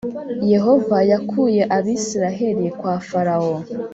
Yehova 0.53 0.97
yakuye 1.11 1.61
abisiraheli 1.77 2.65
kwa 2.77 2.93
farawo 3.07 3.55